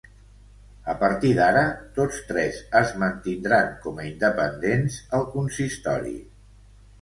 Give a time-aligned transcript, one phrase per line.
[0.93, 1.61] A partir d’ara
[1.97, 6.17] tots tres es mantindran com a independents al consistori.